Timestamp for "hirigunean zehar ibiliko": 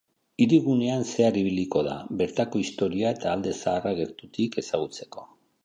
0.43-1.83